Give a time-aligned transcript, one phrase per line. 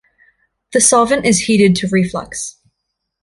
[0.71, 2.57] The solvent is heated to reflux.